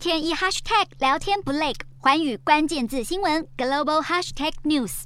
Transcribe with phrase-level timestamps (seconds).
[0.00, 5.02] 天一 hashtag 聊天不累，寰宇关键字新闻 global hashtag news。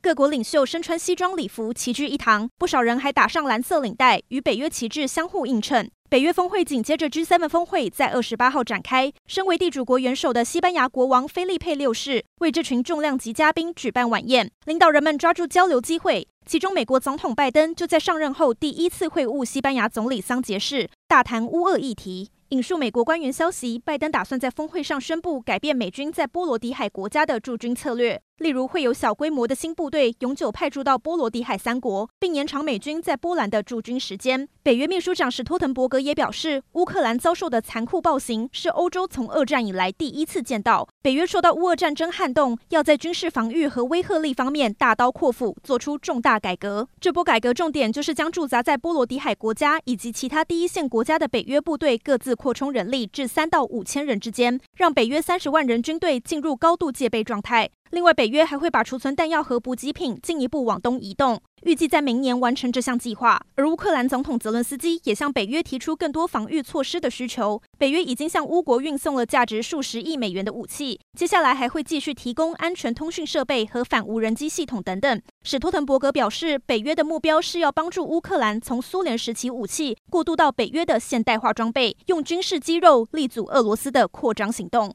[0.00, 5.90] 各国领袖身穿西装礼服齐聚一堂，不少人还打上蓝色领带，与北约旗帜相互映衬。
[6.08, 9.12] 北约峰会紧接着 G7 峰会在二十八号展开。
[9.26, 16.28] 身为地主国元首的西班牙国王菲利佩六世为这群重量级嘉宾举办晚宴，领导人们抓住交流机会。
[16.46, 22.30] 其中，美国总统拜登就在上任后第一次会晤西班牙总理桑杰士，大谈乌俄议题。
[22.50, 34.48] 引述美国官员消息，拜登打算在峰会上宣布改变美军在波罗的海国家的驻军策略，例如会有小规模的新部队永久派驻到波罗的海三国，并延长美军在波兰的驻军时间。
[34.62, 40.86] 北约秘书长史托滕伯格也表示，乌克兰遭受的残酷暴行是欧洲从二战以来第一次见到。
[41.02, 46.88] 北约受到乌俄战争撼动，要在军事防御和威慑力方面大刀阔斧做出重大改革。
[47.00, 57.70] 这波改革重点就是将驻扎在波罗的海国家以及其他第一线国家的北约部队各自扩充人力至三到五千人之间，让北约三十万人军队进入高度戒备状态。
[57.90, 63.40] 另外，北约还会把储存弹药和补给品进一步往东移动，预计在明年完成这项计划。
[63.56, 67.60] 而乌克兰总统泽伦斯基也向北约提出更多防御措施的需求。
[67.78, 75.20] 北约已经向乌国运送了价值数十亿美元的武器，接下来还会继续提供安全通讯设备和反无人机系统等等。
[75.42, 84.94] 史托滕伯格表示，北约的目标是要帮助乌克兰从苏联时期武器过渡到北约的现代化装备，用军事肌肉力阻俄罗斯的扩张行动。